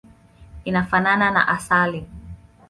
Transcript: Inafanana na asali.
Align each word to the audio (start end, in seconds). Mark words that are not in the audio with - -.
Inafanana 0.63 1.31
na 1.31 1.47
asali. 1.47 2.07